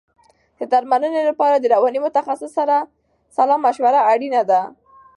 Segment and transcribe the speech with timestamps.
[0.59, 2.77] د درملنې لپاره د رواني متخصص سره
[3.35, 4.61] سلا مشوره اړینه ده.